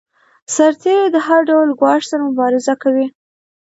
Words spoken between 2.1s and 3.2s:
سره مبارزه کوي.